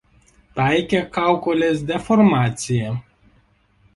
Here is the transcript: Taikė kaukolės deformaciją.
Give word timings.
Taikė 0.59 1.01
kaukolės 1.17 1.83
deformaciją. 1.91 2.97